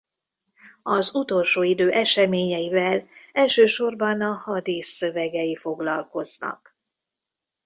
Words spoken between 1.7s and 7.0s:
eseményeivel elsősorban a hadísz szövegei foglalkoznak.